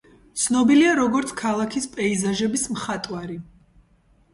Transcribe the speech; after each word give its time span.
ცნობილია, 0.43 0.93
როგორც 1.01 1.35
ქალაქის 1.43 1.87
პეიზაჟების 1.95 2.67
მხატვარი. 2.77 3.43